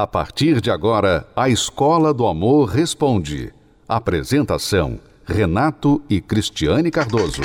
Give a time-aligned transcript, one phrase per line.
[0.00, 3.52] A partir de agora, a Escola do Amor Responde.
[3.88, 7.42] Apresentação: Renato e Cristiane Cardoso.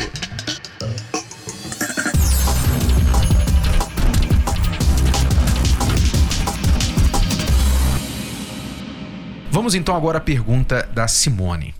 [9.49, 11.73] Vamos então agora à pergunta da Simone.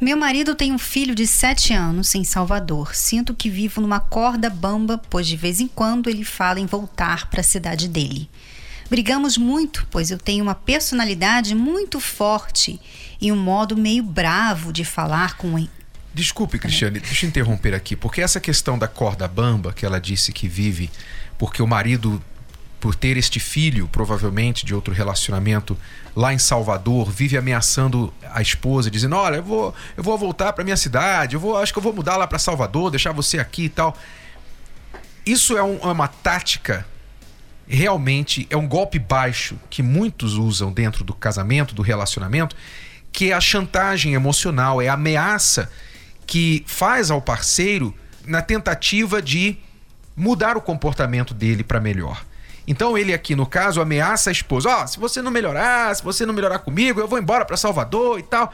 [0.00, 2.94] Meu marido tem um filho de 7 anos em Salvador.
[2.94, 7.28] Sinto que vivo numa corda bamba, pois de vez em quando ele fala em voltar
[7.28, 8.30] para a cidade dele.
[8.90, 12.80] Brigamos muito, pois eu tenho uma personalidade muito forte
[13.20, 15.64] e um modo meio bravo de falar com.
[16.12, 20.32] Desculpe, Cristiane, deixa eu interromper aqui, porque essa questão da corda bamba, que ela disse
[20.32, 20.90] que vive
[21.38, 22.20] porque o marido,
[22.80, 25.78] por ter este filho, provavelmente de outro relacionamento
[26.16, 30.64] lá em Salvador, vive ameaçando a esposa, dizendo: Olha, eu vou, eu vou voltar para
[30.64, 33.66] minha cidade, eu vou, acho que eu vou mudar lá para Salvador, deixar você aqui
[33.66, 33.96] e tal.
[35.24, 36.84] Isso é, um, é uma tática
[37.70, 42.56] realmente é um golpe baixo que muitos usam dentro do casamento, do relacionamento,
[43.12, 45.70] que é a chantagem emocional, é a ameaça
[46.26, 47.94] que faz ao parceiro
[48.26, 49.56] na tentativa de
[50.16, 52.24] mudar o comportamento dele para melhor.
[52.66, 56.02] Então ele aqui no caso ameaça a esposa: "Ó, oh, se você não melhorar, se
[56.02, 58.52] você não melhorar comigo, eu vou embora para Salvador e tal".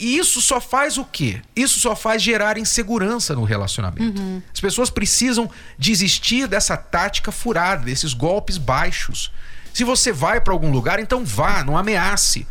[0.00, 1.42] E isso só faz o quê?
[1.54, 4.18] Isso só faz gerar insegurança no relacionamento.
[4.18, 4.42] Uhum.
[4.52, 5.48] As pessoas precisam
[5.78, 9.30] desistir dessa tática furada, desses golpes baixos.
[9.74, 12.46] Se você vai para algum lugar, então vá, não ameace.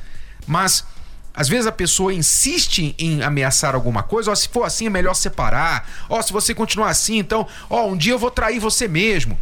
[0.45, 0.86] Mas
[1.33, 5.16] às vezes a pessoa insiste em ameaçar alguma coisa, ó, se for assim é melhor
[5.16, 5.89] separar.
[6.08, 9.39] Ó, se você continuar assim, então, ó, um dia eu vou trair você mesmo.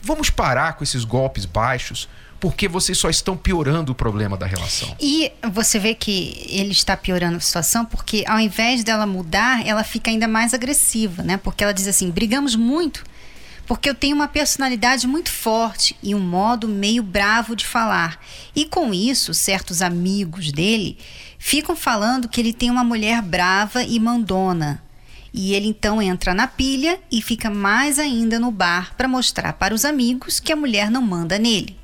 [0.00, 2.08] Vamos parar com esses golpes baixos
[2.42, 4.96] porque vocês só estão piorando o problema da relação.
[5.00, 9.84] E você vê que ele está piorando a situação porque ao invés dela mudar, ela
[9.84, 11.36] fica ainda mais agressiva, né?
[11.36, 13.04] Porque ela diz assim: brigamos muito
[13.64, 18.18] porque eu tenho uma personalidade muito forte e um modo meio bravo de falar.
[18.56, 20.98] E com isso, certos amigos dele
[21.38, 24.82] ficam falando que ele tem uma mulher brava e mandona.
[25.32, 29.72] E ele então entra na pilha e fica mais ainda no bar para mostrar para
[29.72, 31.80] os amigos que a mulher não manda nele.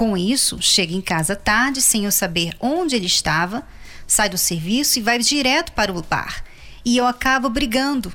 [0.00, 3.62] Com isso, chega em casa tarde, sem eu saber onde ele estava,
[4.06, 6.42] sai do serviço e vai direto para o bar.
[6.82, 8.10] E eu acabo brigando.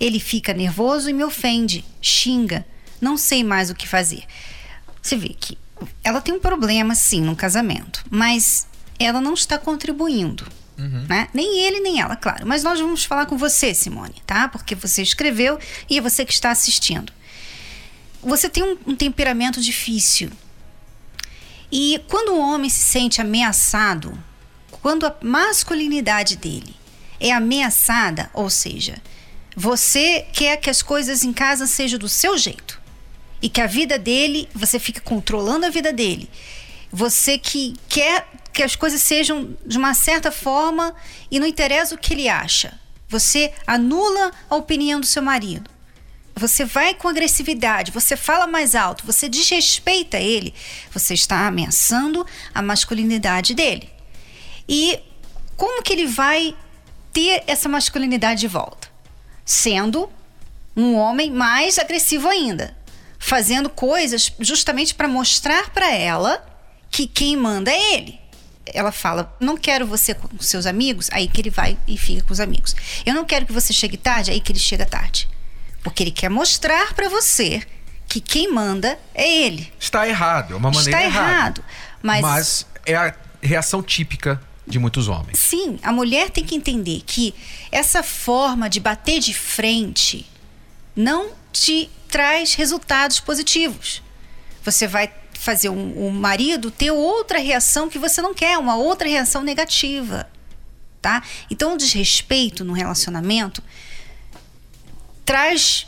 [0.00, 2.66] Ele fica nervoso e me ofende, xinga.
[3.00, 4.24] Não sei mais o que fazer.
[5.00, 5.56] Você vê que
[6.02, 8.66] ela tem um problema, sim, no casamento, mas
[8.98, 10.44] ela não está contribuindo.
[10.76, 11.06] Uhum.
[11.08, 11.28] Né?
[11.32, 12.48] Nem ele, nem ela, claro.
[12.48, 14.48] Mas nós vamos falar com você, Simone, tá?
[14.48, 15.56] Porque você escreveu
[15.88, 17.12] e é você que está assistindo.
[18.24, 20.32] Você tem um, um temperamento difícil.
[21.70, 24.16] E quando o homem se sente ameaçado,
[24.70, 26.74] quando a masculinidade dele
[27.20, 28.96] é ameaçada, ou seja,
[29.54, 32.80] você quer que as coisas em casa sejam do seu jeito
[33.42, 36.30] e que a vida dele, você fica controlando a vida dele.
[36.90, 40.94] Você que quer que as coisas sejam de uma certa forma
[41.30, 42.78] e não interessa o que ele acha.
[43.08, 45.77] Você anula a opinião do seu marido
[46.38, 50.54] você vai com agressividade, você fala mais alto, você desrespeita ele,
[50.92, 53.90] você está ameaçando a masculinidade dele.
[54.68, 55.00] E
[55.56, 56.54] como que ele vai
[57.12, 58.88] ter essa masculinidade de volta?
[59.44, 60.10] Sendo
[60.76, 62.76] um homem mais agressivo ainda,
[63.18, 66.46] fazendo coisas justamente para mostrar para ela
[66.90, 68.20] que quem manda é ele.
[68.66, 72.32] Ela fala: Não quero você com seus amigos, aí que ele vai e fica com
[72.32, 72.76] os amigos.
[73.04, 75.28] Eu não quero que você chegue tarde, aí que ele chega tarde.
[75.88, 77.62] Porque ele quer mostrar para você
[78.06, 79.72] que quem manda é ele.
[79.80, 81.64] Está errado, é uma maneira Está errado.
[82.02, 82.20] Mas...
[82.20, 85.38] mas é a reação típica de muitos homens.
[85.38, 87.34] Sim, a mulher tem que entender que
[87.72, 90.26] essa forma de bater de frente
[90.94, 94.02] não te traz resultados positivos.
[94.62, 98.76] Você vai fazer o um, um marido ter outra reação que você não quer, uma
[98.76, 100.28] outra reação negativa,
[101.00, 101.22] tá?
[101.50, 103.62] Então, o desrespeito no relacionamento
[105.28, 105.86] traz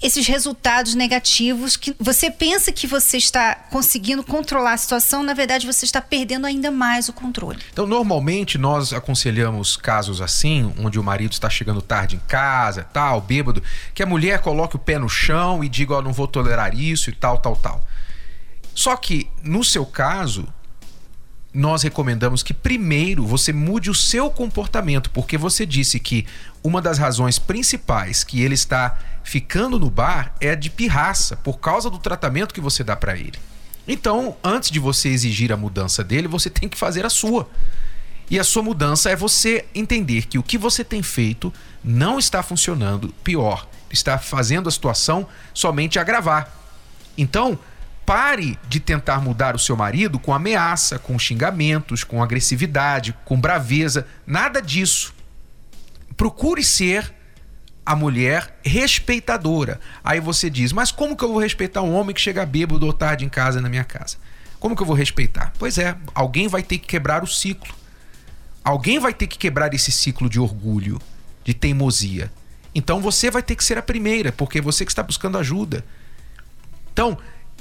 [0.00, 5.66] esses resultados negativos que você pensa que você está conseguindo controlar a situação, na verdade
[5.66, 7.58] você está perdendo ainda mais o controle.
[7.72, 13.20] Então, normalmente nós aconselhamos casos assim, onde o marido está chegando tarde em casa, tal,
[13.20, 13.60] bêbado,
[13.92, 16.72] que a mulher coloque o pé no chão e diga, ó, oh, não vou tolerar
[16.72, 17.84] isso e tal, tal, tal.
[18.72, 20.46] Só que no seu caso,
[21.56, 26.26] nós recomendamos que primeiro você mude o seu comportamento, porque você disse que
[26.66, 31.88] uma das razões principais que ele está ficando no bar é de pirraça, por causa
[31.90, 33.38] do tratamento que você dá para ele.
[33.86, 37.48] Então, antes de você exigir a mudança dele, você tem que fazer a sua.
[38.28, 41.52] E a sua mudança é você entender que o que você tem feito
[41.84, 46.52] não está funcionando, pior, está fazendo a situação somente agravar.
[47.16, 47.58] Então,
[48.06, 54.06] Pare de tentar mudar o seu marido com ameaça, com xingamentos, com agressividade, com braveza.
[54.24, 55.12] Nada disso.
[56.16, 57.14] Procure ser
[57.84, 59.80] a mulher respeitadora.
[60.02, 62.92] Aí você diz: Mas como que eu vou respeitar um homem que chega bêbado ou
[62.92, 64.16] tarde em casa na minha casa?
[64.58, 65.52] Como que eu vou respeitar?
[65.58, 67.74] Pois é, alguém vai ter que quebrar o ciclo.
[68.64, 71.00] Alguém vai ter que quebrar esse ciclo de orgulho,
[71.44, 72.32] de teimosia.
[72.74, 75.84] Então você vai ter que ser a primeira, porque é você que está buscando ajuda.
[76.92, 77.18] Então,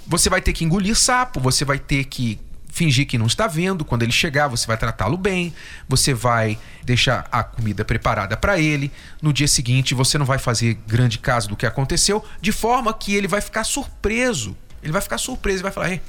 [0.07, 2.39] você vai ter que engolir sapo, você vai ter que
[2.75, 3.85] fingir que não está vendo.
[3.85, 5.53] Quando ele chegar, você vai tratá-lo bem,
[5.87, 8.91] você vai deixar a comida preparada para ele.
[9.21, 13.15] No dia seguinte, você não vai fazer grande caso do que aconteceu, de forma que
[13.15, 14.55] ele vai ficar surpreso.
[14.83, 15.99] Ele vai ficar surpreso e vai falar: o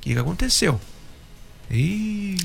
[0.00, 0.80] que, aconteceu?
[1.68, 2.36] E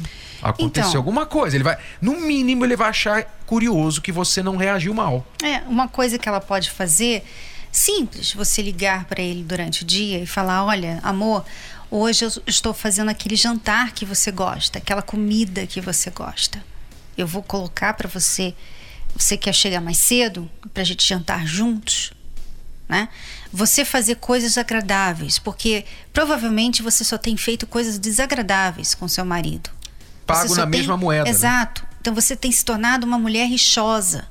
[0.41, 1.55] aconteceu então, alguma coisa.
[1.55, 5.25] Ele vai, no mínimo, ele vai achar curioso que você não reagiu mal.
[5.43, 7.23] É, uma coisa que ela pode fazer
[7.71, 11.45] simples, você ligar para ele durante o dia e falar: "Olha, amor,
[11.89, 16.63] hoje eu estou fazendo aquele jantar que você gosta, aquela comida que você gosta.
[17.17, 18.55] Eu vou colocar para você.
[19.15, 22.13] Você quer chegar mais cedo para a gente jantar juntos?"
[22.87, 23.07] Né?
[23.53, 29.69] Você fazer coisas agradáveis, porque provavelmente você só tem feito coisas desagradáveis com seu marido.
[30.25, 30.79] Pago na tem...
[30.79, 31.25] mesma moeda.
[31.25, 31.29] Né?
[31.29, 31.83] Exato.
[31.83, 31.89] Né?
[32.01, 34.27] Então você tem se tornado uma mulher rixosa.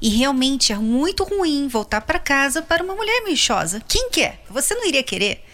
[0.00, 3.82] E realmente é muito ruim voltar para casa para uma mulher mexosa.
[3.86, 4.42] Quem quer?
[4.48, 5.44] Você não iria querer.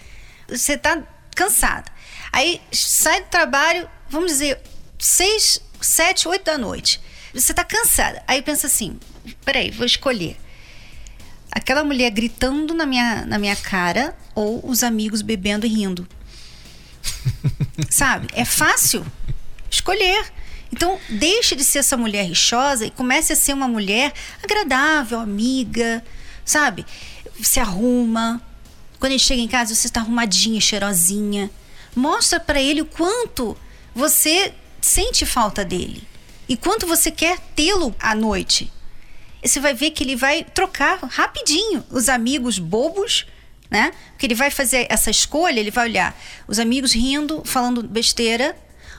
[0.48, 1.02] Você está
[1.36, 1.92] cansada.
[2.32, 4.60] Aí sai do trabalho, vamos dizer,
[4.98, 7.00] seis, sete, oito da noite.
[7.32, 8.22] Você está cansada.
[8.26, 8.98] Aí pensa assim:
[9.44, 10.36] peraí, vou escolher.
[11.52, 16.06] Aquela mulher gritando na minha, na minha cara ou os amigos bebendo e rindo.
[17.88, 18.28] Sabe?
[18.32, 19.06] É fácil
[19.70, 20.32] escolher.
[20.72, 24.12] Então, deixe de ser essa mulher rixosa e comece a ser uma mulher
[24.42, 26.02] agradável, amiga,
[26.44, 26.84] sabe?
[27.40, 28.42] Se arruma.
[28.98, 31.50] Quando ele chega em casa, você está arrumadinha, cheirosinha.
[31.94, 33.56] Mostra para ele o quanto
[33.94, 36.06] você sente falta dele
[36.48, 38.72] e quanto você quer tê-lo à noite.
[39.42, 43.26] E você vai ver que ele vai trocar rapidinho os amigos bobos,
[43.70, 43.92] né?
[44.10, 48.56] Porque ele vai fazer essa escolha, ele vai olhar os amigos rindo, falando besteira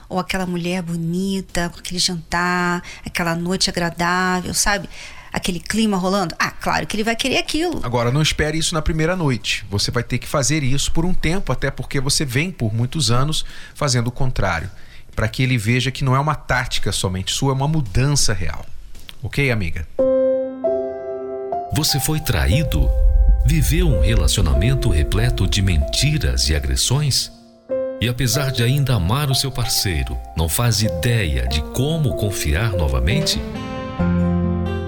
[0.08, 4.88] ou aquela mulher bonita, com aquele jantar, aquela noite agradável, sabe?
[5.38, 6.34] Aquele clima rolando.
[6.36, 7.80] Ah, claro que ele vai querer aquilo.
[7.84, 9.64] Agora, não espere isso na primeira noite.
[9.70, 13.10] Você vai ter que fazer isso por um tempo, até porque você vem por muitos
[13.10, 14.68] anos fazendo o contrário.
[15.14, 18.66] Para que ele veja que não é uma tática somente sua, é uma mudança real.
[19.22, 19.86] Ok, amiga?
[21.72, 22.90] Você foi traído?
[23.46, 27.30] Viveu um relacionamento repleto de mentiras e agressões?
[28.00, 33.40] E apesar de ainda amar o seu parceiro, não faz ideia de como confiar novamente?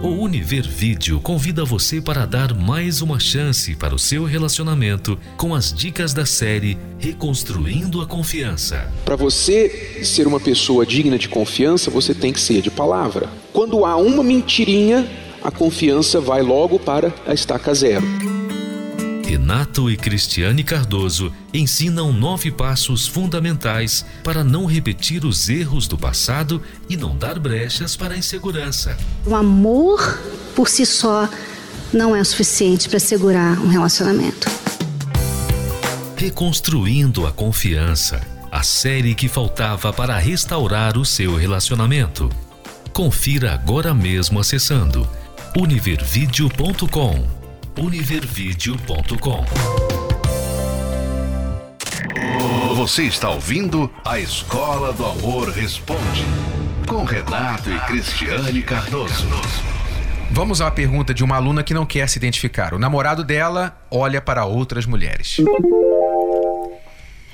[0.03, 5.55] O Univer Vídeo convida você para dar mais uma chance para o seu relacionamento com
[5.55, 8.91] as dicas da série Reconstruindo a Confiança.
[9.05, 13.29] Para você ser uma pessoa digna de confiança, você tem que ser de palavra.
[13.53, 15.07] Quando há uma mentirinha,
[15.45, 18.30] a confiança vai logo para a estaca zero.
[19.31, 26.61] Renato e Cristiane Cardoso ensinam nove passos fundamentais para não repetir os erros do passado
[26.89, 28.99] e não dar brechas para a insegurança.
[29.25, 30.19] O amor
[30.57, 31.29] por si só
[31.93, 34.49] não é o suficiente para segurar um relacionamento.
[36.17, 42.29] Reconstruindo a confiança a série que faltava para restaurar o seu relacionamento.
[42.93, 45.09] Confira agora mesmo acessando
[45.57, 47.40] univervideo.com
[47.79, 49.45] univervideo.com.
[52.75, 56.25] Você está ouvindo a Escola do Amor Responde
[56.89, 59.27] com Renato e Cristiane Cardoso.
[60.31, 62.73] Vamos à pergunta de uma aluna que não quer se identificar.
[62.75, 65.37] O namorado dela olha para outras mulheres.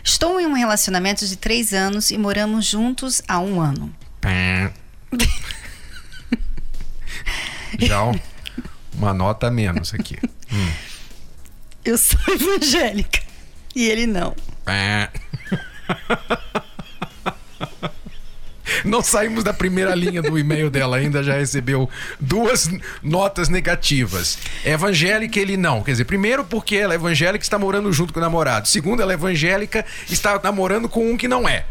[0.02, 3.95] Estou em um relacionamento de três anos e moramos juntos há um ano.
[7.78, 8.02] Já
[8.97, 10.17] uma nota a menos aqui.
[10.49, 10.73] Hum.
[11.85, 13.21] Eu sou evangélica.
[13.75, 14.33] E ele não.
[14.65, 15.09] É.
[18.85, 21.88] Não saímos da primeira linha do e-mail dela ainda, já recebeu
[22.21, 22.71] duas
[23.02, 24.38] notas negativas.
[24.64, 25.83] É evangélica, ele não.
[25.83, 28.68] Quer dizer, primeiro porque ela é evangélica e está morando junto com o namorado.
[28.68, 31.64] Segundo, ela é evangélica e está namorando com um que não é.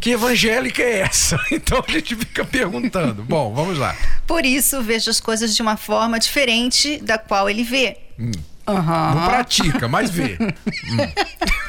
[0.00, 1.38] Que evangélica é essa?
[1.50, 3.22] Então a gente fica perguntando.
[3.24, 3.96] Bom, vamos lá.
[4.26, 7.96] Por isso, vejo as coisas de uma forma diferente da qual ele vê.
[8.18, 8.30] Hum.
[8.68, 9.14] Uhum.
[9.14, 10.36] Não pratica, mas vê.
[10.40, 10.98] hum.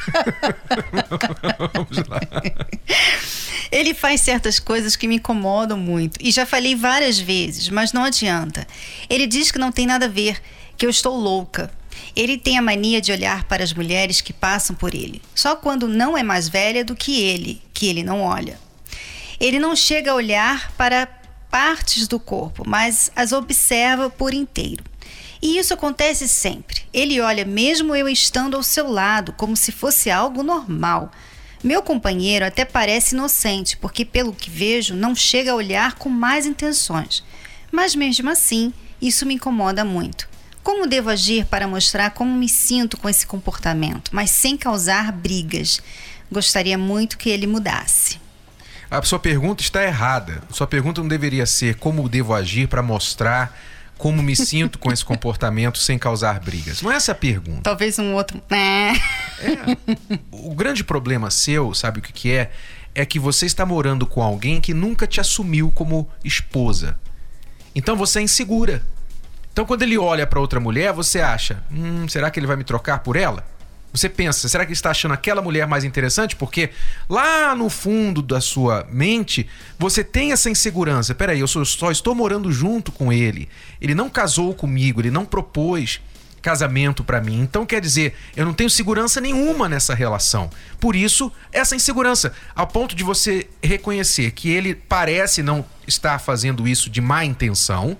[1.74, 2.20] Vamos lá.
[3.72, 6.20] Ele faz certas coisas que me incomodam muito.
[6.20, 8.68] E já falei várias vezes, mas não adianta.
[9.10, 10.41] Ele diz que não tem nada a ver,
[10.77, 11.72] que eu estou louca.
[12.15, 15.88] Ele tem a mania de olhar para as mulheres que passam por ele, só quando
[15.88, 18.60] não é mais velha do que ele, que ele não olha.
[19.39, 21.08] Ele não chega a olhar para
[21.50, 24.84] partes do corpo, mas as observa por inteiro.
[25.41, 26.81] E isso acontece sempre.
[26.93, 31.12] Ele olha mesmo eu estando ao seu lado, como se fosse algo normal.
[31.63, 36.46] Meu companheiro até parece inocente, porque, pelo que vejo, não chega a olhar com mais
[36.46, 37.24] intenções.
[37.72, 40.27] Mas mesmo assim, isso me incomoda muito.
[40.63, 45.81] Como devo agir para mostrar como me sinto com esse comportamento, mas sem causar brigas?
[46.31, 48.19] Gostaria muito que ele mudasse.
[48.91, 50.41] A sua pergunta está errada.
[50.51, 53.55] Sua pergunta não deveria ser como devo agir para mostrar
[54.00, 56.82] como me sinto com esse comportamento sem causar brigas.
[56.82, 57.63] Não é essa a pergunta.
[57.63, 58.41] Talvez um outro.
[58.50, 58.94] É.
[58.94, 59.77] é.
[60.32, 62.50] O grande problema seu, sabe o que, que é?
[62.96, 66.98] É que você está morando com alguém que nunca te assumiu como esposa.
[67.75, 68.82] Então você é insegura.
[69.51, 72.63] Então quando ele olha para outra mulher, você acha: hum, será que ele vai me
[72.63, 73.46] trocar por ela?
[73.91, 76.36] Você pensa, será que ele está achando aquela mulher mais interessante?
[76.36, 76.69] Porque
[77.10, 81.15] lá no fundo da sua mente, você tem essa insegurança.
[81.15, 83.50] Peraí, eu só estou morando junto com ele.
[83.81, 86.00] Ele não casou comigo, ele não propôs
[86.39, 87.41] casamento para mim.
[87.41, 90.50] Então quer dizer, eu não tenho segurança nenhuma nessa relação.
[90.79, 96.67] Por isso, essa insegurança, ao ponto de você reconhecer que ele parece não estar fazendo
[96.67, 97.98] isso de má intenção,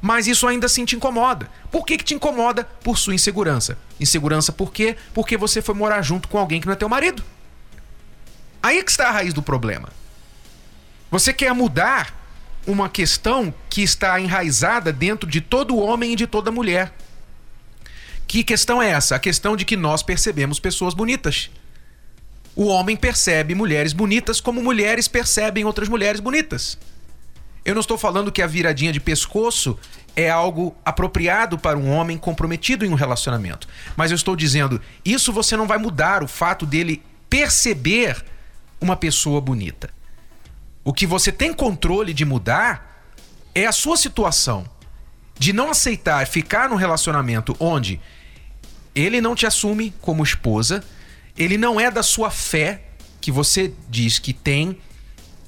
[0.00, 1.50] mas isso ainda assim te incomoda.
[1.70, 2.64] Por que, que te incomoda?
[2.64, 3.76] Por sua insegurança.
[3.98, 4.96] Insegurança por quê?
[5.12, 7.24] Porque você foi morar junto com alguém que não é teu marido.
[8.62, 9.88] Aí é que está a raiz do problema.
[11.10, 12.14] Você quer mudar
[12.66, 16.92] uma questão que está enraizada dentro de todo homem e de toda mulher.
[18.26, 19.16] Que questão é essa?
[19.16, 21.50] A questão de que nós percebemos pessoas bonitas.
[22.54, 26.76] O homem percebe mulheres bonitas como mulheres percebem outras mulheres bonitas.
[27.68, 29.78] Eu não estou falando que a viradinha de pescoço
[30.16, 33.68] é algo apropriado para um homem comprometido em um relacionamento.
[33.94, 38.24] Mas eu estou dizendo, isso você não vai mudar o fato dele perceber
[38.80, 39.90] uma pessoa bonita.
[40.82, 43.04] O que você tem controle de mudar
[43.54, 44.64] é a sua situação
[45.38, 48.00] de não aceitar ficar num relacionamento onde
[48.94, 50.82] ele não te assume como esposa,
[51.36, 52.84] ele não é da sua fé
[53.20, 54.78] que você diz que tem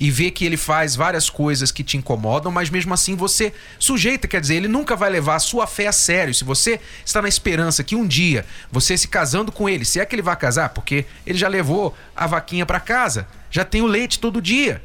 [0.00, 4.26] e vê que ele faz várias coisas que te incomodam, mas mesmo assim você sujeita,
[4.26, 6.34] quer dizer, ele nunca vai levar a sua fé a sério.
[6.34, 10.06] Se você está na esperança que um dia você se casando com ele, se é
[10.06, 13.86] que ele vai casar, porque ele já levou a vaquinha para casa, já tem o
[13.86, 14.82] leite todo dia.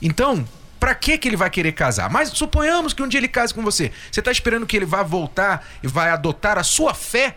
[0.00, 2.08] Então, para que que ele vai querer casar?
[2.08, 3.92] Mas suponhamos que um dia ele case com você.
[4.10, 7.36] Você está esperando que ele vá voltar e vai adotar a sua fé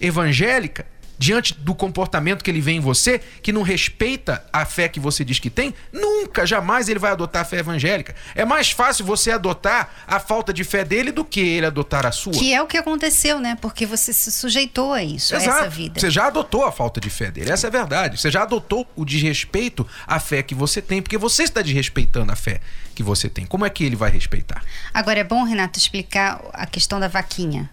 [0.00, 0.86] evangélica?
[1.18, 5.24] Diante do comportamento que ele vê em você, que não respeita a fé que você
[5.24, 8.14] diz que tem, nunca, jamais ele vai adotar a fé evangélica.
[8.34, 12.12] É mais fácil você adotar a falta de fé dele do que ele adotar a
[12.12, 12.32] sua.
[12.32, 13.56] Que é o que aconteceu, né?
[13.60, 15.50] Porque você se sujeitou a isso, Exato.
[15.50, 16.00] a essa vida.
[16.00, 18.20] Você já adotou a falta de fé dele, essa é a verdade.
[18.20, 22.36] Você já adotou o desrespeito à fé que você tem, porque você está desrespeitando a
[22.36, 22.60] fé
[22.94, 23.46] que você tem.
[23.46, 24.62] Como é que ele vai respeitar?
[24.92, 27.70] Agora é bom, Renato, explicar a questão da vaquinha.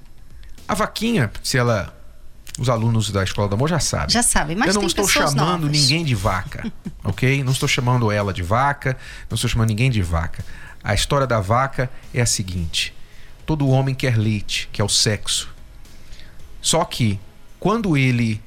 [0.67, 1.93] A vaquinha, se ela
[2.61, 4.09] os alunos da Escola do Amor já sabem.
[4.11, 5.71] Já sabem, mas Eu não estou chamando novas.
[5.71, 6.71] ninguém de vaca,
[7.03, 7.43] ok?
[7.43, 8.95] Não estou chamando ela de vaca,
[9.27, 10.45] não estou chamando ninguém de vaca.
[10.83, 12.93] A história da vaca é a seguinte:
[13.47, 15.49] todo homem quer leite, que é o sexo.
[16.61, 17.19] Só que
[17.59, 18.39] quando ele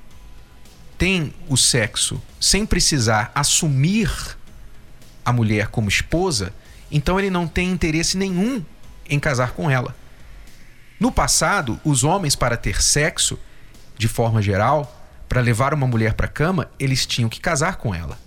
[0.97, 4.09] tem o sexo sem precisar assumir
[5.25, 6.55] a mulher como esposa,
[6.89, 8.65] então ele não tem interesse nenhum
[9.11, 9.93] em casar com ela.
[11.01, 13.37] No passado, os homens, para ter sexo,
[13.97, 17.95] de forma geral, para levar uma mulher para a cama, eles tinham que casar com
[17.95, 18.19] ela.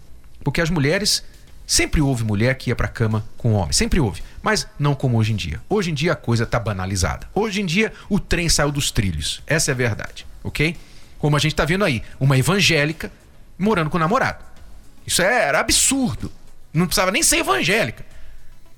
[0.43, 1.23] Porque as mulheres.
[1.69, 5.17] Sempre houve mulher que ia para a cama com homem, sempre houve, mas não como
[5.17, 5.61] hoje em dia.
[5.67, 7.27] Hoje em dia a coisa está banalizada.
[7.35, 9.43] Hoje em dia o trem saiu dos trilhos.
[9.45, 10.77] Essa é a verdade, ok?
[11.19, 13.11] Como a gente está vendo aí, uma evangélica
[13.59, 14.45] morando com o namorado.
[15.05, 16.31] Isso é, era absurdo.
[16.73, 18.05] Não precisava nem ser evangélica.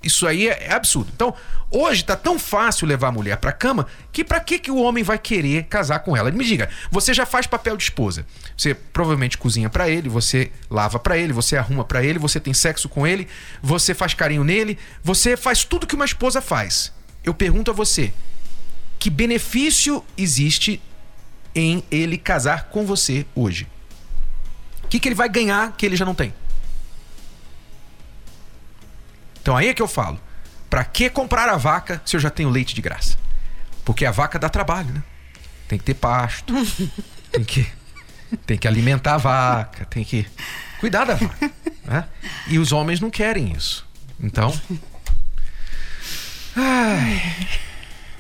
[0.02, 1.12] Isso aí é, é absurdo.
[1.14, 1.34] Então,
[1.70, 5.04] hoje tá tão fácil levar a mulher pra cama que pra que, que o homem
[5.04, 6.32] vai querer casar com ela?
[6.32, 8.26] Me diga, você já faz papel de esposa.
[8.56, 12.54] Você provavelmente cozinha pra ele, você lava pra ele, você arruma pra ele, você tem
[12.54, 13.28] sexo com ele,
[13.62, 16.94] você faz carinho nele, você faz tudo que uma esposa faz.
[17.24, 18.14] Eu pergunto a você,
[18.98, 20.82] que benefício existe
[21.54, 23.68] em ele casar com você hoje?
[24.84, 26.34] O que, que ele vai ganhar que ele já não tem?
[29.50, 30.20] Então aí é que eu falo.
[30.70, 33.18] Pra que comprar a vaca se eu já tenho leite de graça?
[33.84, 35.02] Porque a vaca dá trabalho, né?
[35.68, 36.54] Tem que ter pasto,
[37.34, 37.68] tem que
[38.46, 40.28] tem que alimentar a vaca, tem que
[40.80, 41.50] cuidar da vaca,
[41.84, 42.06] né?
[42.48, 43.88] E os homens não querem isso.
[44.20, 44.54] Então,
[46.56, 47.20] ai,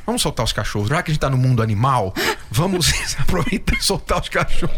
[0.09, 0.89] Vamos soltar os cachorros.
[0.89, 2.11] Já que a gente tá no mundo animal,
[2.49, 4.73] vamos aproveitar e soltar os cachorros.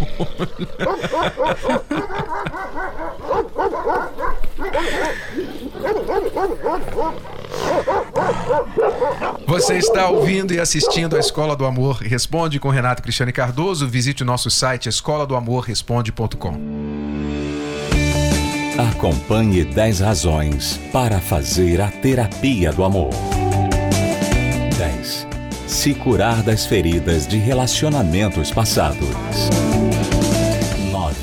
[9.48, 13.88] Você está ouvindo e assistindo a Escola do Amor Responde com Renato Cristiane Cardoso.
[13.88, 16.54] Visite o nosso site escola do amor responde.com.
[18.92, 23.12] Acompanhe 10 razões para fazer a terapia do amor.
[24.78, 25.28] 10.
[25.68, 29.10] Se curar das feridas de relacionamentos passados.
[30.92, 31.16] 9.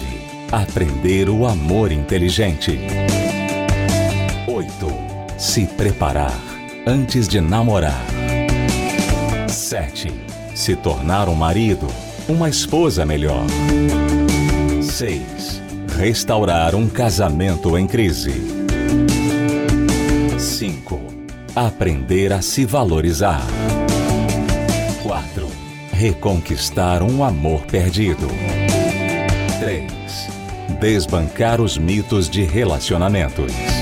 [0.53, 2.79] Aprender o amor inteligente.
[5.49, 5.51] 8.
[5.51, 6.39] Se preparar
[6.87, 8.05] antes de namorar.
[9.49, 10.13] 7.
[10.55, 11.87] Se tornar um marido,
[12.29, 13.47] uma esposa melhor.
[14.83, 15.63] 6.
[15.99, 18.35] Restaurar um casamento em crise.
[20.39, 21.01] 5.
[21.57, 23.43] Aprender a se valorizar.
[25.03, 25.49] 4.
[25.93, 28.29] Reconquistar um amor perdido.
[29.61, 29.91] 3.
[30.79, 33.78] Desbancar os mitos de relacionamentos.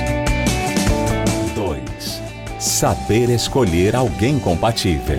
[2.76, 2.78] 2.
[2.78, 5.18] Saber escolher alguém compatível.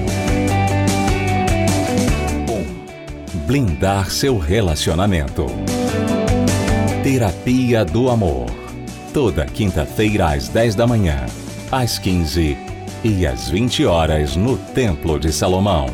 [3.33, 3.39] 1.
[3.47, 5.47] Blindar seu relacionamento.
[7.01, 8.45] Terapia do Amor.
[9.11, 11.25] Toda quinta-feira às 10 da manhã,
[11.71, 12.55] às 15
[13.03, 15.87] e às 20 horas no Templo de Salomão.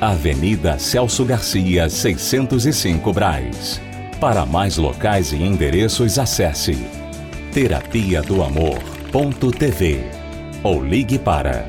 [0.00, 3.80] Avenida Celso Garcia, 605 Braz.
[4.20, 6.78] Para mais locais e endereços, acesse
[7.52, 10.21] terapia do amor.tv
[10.62, 11.66] ou ligue para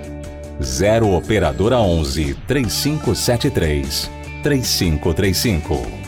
[0.61, 4.11] 0 operadora 11 3573
[4.43, 6.02] 3535.